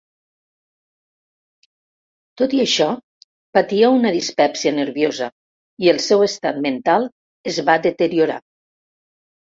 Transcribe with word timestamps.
Tot 2.41 2.55
i 2.59 2.61
això, 2.63 2.87
patia 3.57 3.91
una 3.97 4.13
"dispèpsia 4.17 4.73
nerviosa" 4.81 5.29
i 5.87 5.93
el 5.93 6.01
seu 6.07 6.27
estat 6.31 6.61
mental 6.67 7.07
es 7.53 7.61
va 7.71 7.81
deteriorar. 7.89 8.41